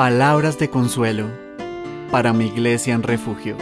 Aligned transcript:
Palabras 0.00 0.58
de 0.58 0.70
consuelo 0.70 1.26
para 2.10 2.32
mi 2.32 2.46
iglesia 2.46 2.94
en 2.94 3.02
refugio. 3.02 3.58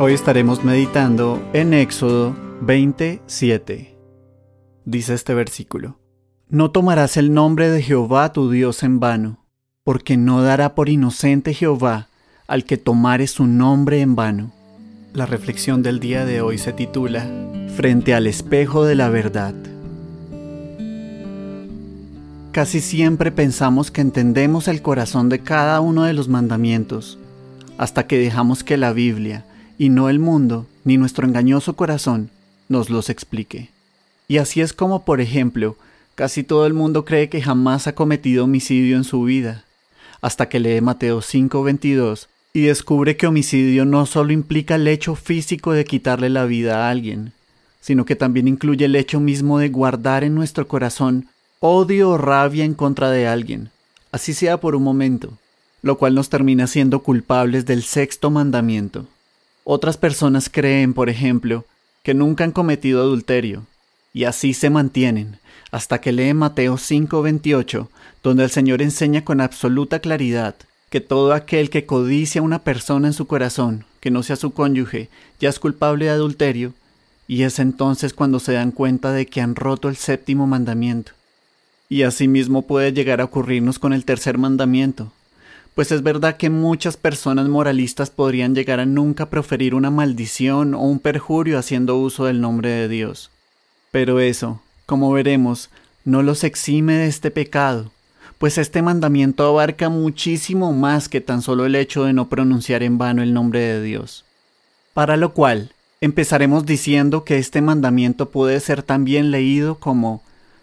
Hoy 0.00 0.14
estaremos 0.14 0.64
meditando 0.64 1.40
en 1.52 1.72
Éxodo 1.74 2.34
27. 2.62 3.96
Dice 4.84 5.14
este 5.14 5.32
versículo, 5.32 6.00
No 6.48 6.72
tomarás 6.72 7.16
el 7.18 7.32
nombre 7.32 7.70
de 7.70 7.82
Jehová 7.82 8.32
tu 8.32 8.50
Dios 8.50 8.82
en 8.82 8.98
vano, 8.98 9.46
porque 9.84 10.16
no 10.16 10.42
dará 10.42 10.74
por 10.74 10.88
inocente 10.88 11.54
Jehová 11.54 12.08
al 12.48 12.64
que 12.64 12.76
tomare 12.76 13.28
su 13.28 13.46
nombre 13.46 14.00
en 14.00 14.16
vano. 14.16 14.59
La 15.12 15.26
reflexión 15.26 15.82
del 15.82 15.98
día 15.98 16.24
de 16.24 16.40
hoy 16.40 16.56
se 16.56 16.72
titula 16.72 17.28
Frente 17.74 18.14
al 18.14 18.28
espejo 18.28 18.84
de 18.84 18.94
la 18.94 19.08
verdad. 19.08 19.54
Casi 22.52 22.80
siempre 22.80 23.32
pensamos 23.32 23.90
que 23.90 24.02
entendemos 24.02 24.68
el 24.68 24.82
corazón 24.82 25.28
de 25.28 25.40
cada 25.40 25.80
uno 25.80 26.04
de 26.04 26.12
los 26.12 26.28
mandamientos, 26.28 27.18
hasta 27.76 28.06
que 28.06 28.18
dejamos 28.18 28.62
que 28.62 28.76
la 28.76 28.92
Biblia, 28.92 29.44
y 29.78 29.88
no 29.88 30.08
el 30.08 30.20
mundo, 30.20 30.68
ni 30.84 30.96
nuestro 30.96 31.26
engañoso 31.26 31.74
corazón, 31.74 32.30
nos 32.68 32.88
los 32.88 33.10
explique. 33.10 33.70
Y 34.28 34.38
así 34.38 34.60
es 34.60 34.72
como, 34.72 35.04
por 35.04 35.20
ejemplo, 35.20 35.76
casi 36.14 36.44
todo 36.44 36.66
el 36.66 36.72
mundo 36.72 37.04
cree 37.04 37.28
que 37.28 37.42
jamás 37.42 37.88
ha 37.88 37.96
cometido 37.96 38.44
homicidio 38.44 38.96
en 38.96 39.02
su 39.02 39.24
vida, 39.24 39.64
hasta 40.20 40.48
que 40.48 40.60
lee 40.60 40.80
Mateo 40.80 41.20
5:22 41.20 42.28
y 42.52 42.62
descubre 42.62 43.16
que 43.16 43.26
homicidio 43.26 43.84
no 43.84 44.06
solo 44.06 44.32
implica 44.32 44.74
el 44.74 44.88
hecho 44.88 45.14
físico 45.14 45.72
de 45.72 45.84
quitarle 45.84 46.30
la 46.30 46.46
vida 46.46 46.86
a 46.86 46.90
alguien, 46.90 47.32
sino 47.80 48.04
que 48.04 48.16
también 48.16 48.48
incluye 48.48 48.86
el 48.86 48.96
hecho 48.96 49.20
mismo 49.20 49.58
de 49.58 49.68
guardar 49.68 50.24
en 50.24 50.34
nuestro 50.34 50.66
corazón 50.66 51.28
odio 51.60 52.10
o 52.10 52.18
rabia 52.18 52.64
en 52.64 52.74
contra 52.74 53.10
de 53.10 53.28
alguien, 53.28 53.70
así 54.10 54.34
sea 54.34 54.58
por 54.58 54.74
un 54.74 54.82
momento, 54.82 55.38
lo 55.82 55.96
cual 55.96 56.14
nos 56.14 56.28
termina 56.28 56.66
siendo 56.66 57.02
culpables 57.02 57.66
del 57.66 57.82
sexto 57.84 58.30
mandamiento. 58.30 59.06
Otras 59.62 59.96
personas 59.96 60.48
creen, 60.50 60.92
por 60.92 61.08
ejemplo, 61.08 61.64
que 62.02 62.14
nunca 62.14 62.44
han 62.44 62.52
cometido 62.52 63.00
adulterio, 63.00 63.64
y 64.12 64.24
así 64.24 64.54
se 64.54 64.70
mantienen, 64.70 65.38
hasta 65.70 66.00
que 66.00 66.12
leen 66.12 66.38
Mateo 66.38 66.78
5:28, 66.78 67.88
donde 68.24 68.44
el 68.44 68.50
Señor 68.50 68.82
enseña 68.82 69.24
con 69.24 69.40
absoluta 69.40 70.00
claridad 70.00 70.56
que 70.90 71.00
todo 71.00 71.32
aquel 71.32 71.70
que 71.70 71.86
codicia 71.86 72.40
a 72.40 72.44
una 72.44 72.64
persona 72.64 73.08
en 73.08 73.14
su 73.14 73.26
corazón, 73.26 73.84
que 74.00 74.10
no 74.10 74.22
sea 74.22 74.36
su 74.36 74.50
cónyuge, 74.50 75.08
ya 75.40 75.48
es 75.48 75.58
culpable 75.58 76.06
de 76.06 76.10
adulterio, 76.10 76.74
y 77.28 77.44
es 77.44 77.60
entonces 77.60 78.12
cuando 78.12 78.40
se 78.40 78.52
dan 78.52 78.72
cuenta 78.72 79.12
de 79.12 79.26
que 79.26 79.40
han 79.40 79.54
roto 79.54 79.88
el 79.88 79.96
séptimo 79.96 80.48
mandamiento. 80.48 81.12
Y 81.88 82.02
asimismo 82.02 82.62
puede 82.62 82.92
llegar 82.92 83.20
a 83.20 83.24
ocurrirnos 83.24 83.78
con 83.78 83.92
el 83.92 84.04
tercer 84.04 84.36
mandamiento, 84.36 85.12
pues 85.74 85.92
es 85.92 86.02
verdad 86.02 86.36
que 86.36 86.50
muchas 86.50 86.96
personas 86.96 87.48
moralistas 87.48 88.10
podrían 88.10 88.54
llegar 88.54 88.80
a 88.80 88.86
nunca 88.86 89.30
proferir 89.30 89.74
una 89.74 89.90
maldición 89.90 90.74
o 90.74 90.80
un 90.80 90.98
perjurio 90.98 91.58
haciendo 91.58 91.96
uso 91.96 92.24
del 92.24 92.40
nombre 92.40 92.70
de 92.70 92.88
Dios. 92.88 93.30
Pero 93.92 94.20
eso, 94.20 94.60
como 94.86 95.12
veremos, 95.12 95.70
no 96.04 96.22
los 96.22 96.42
exime 96.44 96.94
de 96.94 97.06
este 97.06 97.30
pecado, 97.30 97.92
pues 98.40 98.56
este 98.56 98.80
mandamiento 98.80 99.46
abarca 99.46 99.90
muchísimo 99.90 100.72
más 100.72 101.10
que 101.10 101.20
tan 101.20 101.42
solo 101.42 101.66
el 101.66 101.74
hecho 101.74 102.04
de 102.04 102.14
no 102.14 102.30
pronunciar 102.30 102.82
en 102.82 102.96
vano 102.96 103.22
el 103.22 103.34
nombre 103.34 103.60
de 103.60 103.82
Dios. 103.82 104.24
Para 104.94 105.18
lo 105.18 105.34
cual, 105.34 105.74
empezaremos 106.00 106.64
diciendo 106.64 107.22
que 107.22 107.36
este 107.36 107.60
mandamiento 107.60 108.30
puede 108.30 108.58
ser 108.60 108.82
también 108.82 109.30
leído 109.30 109.74
como 109.74 110.22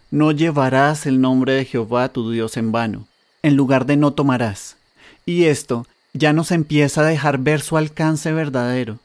no 0.10 0.32
llevarás 0.32 1.06
el 1.06 1.22
nombre 1.22 1.54
de 1.54 1.66
Jehová 1.66 2.10
tu 2.10 2.32
Dios 2.32 2.58
en 2.58 2.72
vano, 2.72 3.06
en 3.44 3.56
lugar 3.56 3.86
de 3.86 3.96
no 3.96 4.12
tomarás. 4.12 4.78
Y 5.28 5.44
esto 5.44 5.86
ya 6.14 6.34
nos 6.34 6.50
empieza 6.50 7.02
a 7.02 7.06
dejar 7.06 7.38
ver 7.38 7.62
su 7.62 7.78
alcance 7.78 8.32
verdadero, 8.32 8.98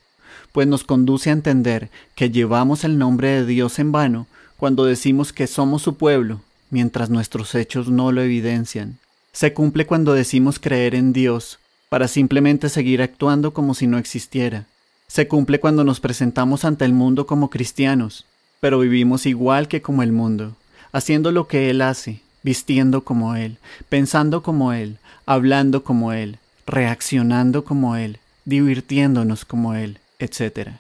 pues 0.51 0.67
nos 0.67 0.83
conduce 0.83 1.29
a 1.29 1.35
entender 1.35 1.91
que 2.15 2.31
llevamos 2.31 2.85
el 2.85 2.97
nombre 2.97 3.29
de 3.33 3.45
Dios 3.45 3.79
en 3.79 3.93
vano 3.93 4.27
cuando 4.57 4.87
decimos 4.87 5.35
que 5.35 5.47
somos 5.47 5.83
su 5.83 5.97
pueblo 5.99 6.41
mientras 6.73 7.11
nuestros 7.11 7.55
hechos 7.55 7.89
no 7.89 8.11
lo 8.11 8.23
evidencian. 8.23 8.99
Se 9.33 9.53
cumple 9.53 9.87
cuando 9.87 10.15
decimos 10.15 10.59
creer 10.59 10.95
en 10.95 11.13
Dios, 11.13 11.59
para 11.91 12.09
simplemente 12.09 12.71
seguir 12.71 13.03
actuando 13.03 13.53
como 13.53 13.75
si 13.75 13.87
no 13.87 13.99
existiera. 13.99 14.65
Se 15.07 15.29
cumple 15.29 15.61
cuando 15.61 15.85
nos 15.85 16.01
presentamos 16.01 16.65
ante 16.65 16.87
el 16.87 16.95
mundo 16.95 17.27
como 17.27 17.51
cristianos, 17.51 18.25
pero 18.61 18.79
vivimos 18.79 19.27
igual 19.27 19.69
que 19.69 19.83
como 19.83 20.03
el 20.03 20.13
mundo, 20.13 20.57
haciendo 20.93 21.31
lo 21.31 21.47
que 21.47 21.69
Él 21.69 21.83
hace, 21.83 22.23
vistiendo 22.43 23.05
como 23.05 23.37
Él, 23.37 23.59
pensando 23.91 24.43
como 24.43 24.73
Él, 24.73 24.97
hablando 25.27 25.85
como 25.85 26.15
Él, 26.15 26.39
reaccionando 26.67 27.65
como 27.65 27.97
Él, 27.97 28.19
divirtiéndonos 28.47 29.45
como 29.45 29.75
Él, 29.75 29.99
etc. 30.19 30.71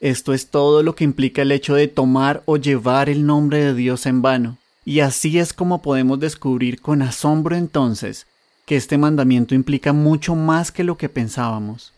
Esto 0.00 0.34
es 0.34 0.48
todo 0.48 0.82
lo 0.82 0.96
que 0.96 1.04
implica 1.04 1.42
el 1.42 1.52
hecho 1.52 1.76
de 1.76 1.86
tomar 1.86 2.42
o 2.46 2.56
llevar 2.56 3.08
el 3.08 3.24
nombre 3.26 3.62
de 3.62 3.74
Dios 3.74 4.06
en 4.06 4.22
vano, 4.22 4.58
y 4.86 5.00
así 5.00 5.40
es 5.40 5.52
como 5.52 5.82
podemos 5.82 6.20
descubrir 6.20 6.80
con 6.80 7.02
asombro 7.02 7.56
entonces 7.56 8.28
que 8.66 8.76
este 8.76 8.96
mandamiento 8.96 9.56
implica 9.56 9.92
mucho 9.92 10.36
más 10.36 10.70
que 10.70 10.84
lo 10.84 10.96
que 10.96 11.08
pensábamos. 11.08 11.92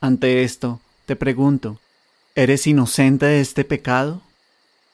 Ante 0.00 0.44
esto, 0.44 0.80
te 1.06 1.16
pregunto, 1.16 1.80
¿eres 2.36 2.68
inocente 2.68 3.26
de 3.26 3.40
este 3.40 3.64
pecado? 3.64 4.22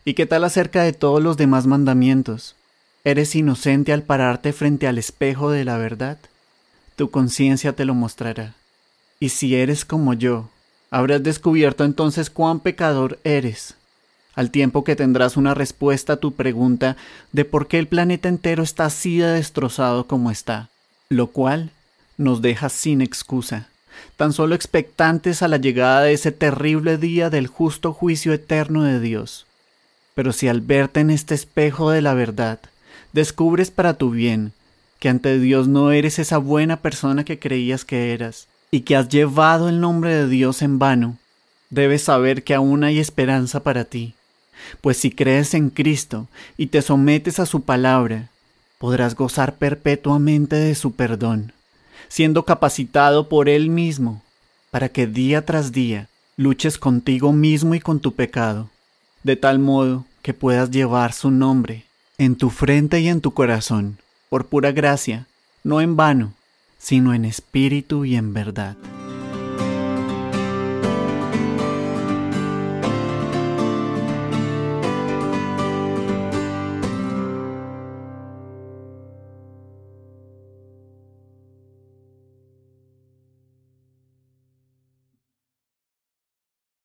¿Y 0.02 0.14
qué 0.14 0.24
tal 0.24 0.44
acerca 0.44 0.82
de 0.82 0.94
todos 0.94 1.22
los 1.22 1.36
demás 1.36 1.66
mandamientos? 1.66 2.56
¿Eres 3.04 3.36
inocente 3.36 3.92
al 3.92 4.03
pararte 4.03 4.54
frente 4.54 4.88
al 4.88 4.97
espejo 4.97 5.50
de 5.50 5.66
la 5.66 5.76
verdad? 5.76 6.18
Tu 6.97 7.10
conciencia 7.10 7.74
te 7.74 7.84
lo 7.84 7.92
mostrará. 7.92 8.54
Y 9.20 9.28
si 9.28 9.54
eres 9.54 9.84
como 9.84 10.14
yo, 10.14 10.48
habrás 10.91 11.22
descubierto 11.22 11.84
entonces 11.84 12.30
cuán 12.30 12.60
pecador 12.60 13.18
eres 13.24 13.76
al 14.36 14.50
tiempo 14.50 14.84
que 14.84 14.94
tendrás 14.94 15.36
una 15.36 15.54
respuesta 15.54 16.12
a 16.12 16.16
tu 16.19 16.34
pregunta 16.34 16.97
de 17.32 17.47
por 17.47 17.66
qué 17.66 17.78
el 17.78 17.88
planeta 17.88 18.28
entero 18.28 18.62
está 18.62 18.84
así 18.84 19.19
de 19.19 19.32
destrozado 19.32 20.06
como 20.06 20.30
está, 20.30 20.69
lo 21.08 21.28
cual 21.28 21.70
nos 22.19 22.42
deja 22.42 22.69
sin 22.69 23.00
excusa, 23.00 23.69
tan 24.16 24.34
solo 24.34 24.54
expectantes 24.54 25.42
a 25.42 25.48
la 25.48 25.56
llegada 25.56 26.02
de 26.02 26.12
ese 26.12 26.32
terrible 26.32 26.98
día 26.98 27.30
del 27.30 27.47
justo 27.47 27.94
juicio 27.94 28.34
eterno 28.34 28.84
de 28.84 29.00
Dios. 29.00 29.47
Pero 30.14 30.32
si 30.32 30.48
al 30.48 30.60
verte 30.60 31.00
en 31.00 31.10
este 31.10 31.34
espejo 31.34 31.91
de 31.91 32.03
la 32.03 32.12
verdad, 32.12 32.60
descubres 33.14 33.70
para 33.70 33.94
tu 33.94 34.10
bien 34.10 34.53
que 34.98 35.08
ante 35.08 35.38
Dios 35.38 35.66
no 35.66 35.92
eres 35.92 36.18
esa 36.18 36.38
buena 36.38 36.78
persona 36.78 37.24
que 37.24 37.38
creías 37.38 37.84
que 37.86 38.12
eras, 38.12 38.48
y 38.70 38.80
que 38.80 38.97
has 38.97 39.08
llevado 39.08 39.70
el 39.70 39.80
nombre 39.80 40.12
de 40.14 40.28
Dios 40.28 40.60
en 40.60 40.78
vano, 40.78 41.16
debes 41.70 42.03
saber 42.03 42.42
que 42.42 42.54
aún 42.54 42.84
hay 42.84 42.98
esperanza 42.98 43.60
para 43.62 43.84
ti 43.84 44.14
pues 44.81 44.97
si 44.97 45.11
crees 45.11 45.55
en 45.55 45.71
Cristo 45.71 46.28
y 46.56 46.69
te 46.69 46.83
sometes 46.83 47.39
a 47.41 47.47
su 47.47 47.62
palabra, 47.62 48.31
podrás 48.78 49.15
gozar 49.15 49.56
perpetuamente 49.56 50.56
de 50.56 50.75
su 50.75 50.93
perdón, 50.93 51.53
siendo 52.09 52.44
capacitado 52.44 53.28
por 53.28 53.49
Él 53.49 53.71
mismo 53.71 54.22
para 54.71 54.89
que 54.89 55.06
día 55.06 55.45
tras 55.45 55.72
día 55.72 56.09
luches 56.37 56.78
contigo 56.78 57.33
mismo 57.33 57.75
y 57.75 57.81
con 57.81 58.00
tu 58.00 58.12
pecado, 58.12 58.69
de 59.22 59.37
tal 59.37 59.59
modo 59.59 60.05
que 60.22 60.34
puedas 60.34 60.71
llevar 60.71 61.12
su 61.12 61.31
nombre 61.31 61.84
en 62.19 62.37
tu 62.37 62.50
frente 62.50 63.00
y 63.00 63.09
en 63.09 63.21
tu 63.21 63.33
corazón, 63.33 63.99
por 64.28 64.47
pura 64.47 64.72
gracia, 64.72 65.27
no 65.65 65.81
en 65.81 65.97
vano, 65.97 66.33
sino 66.78 67.15
en 67.15 67.25
espíritu 67.25 68.05
y 68.05 68.16
en 68.16 68.33
verdad. 68.33 68.77